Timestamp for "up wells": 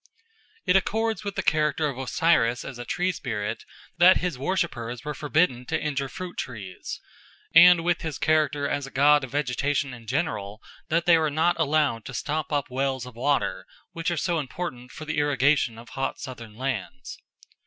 12.51-13.05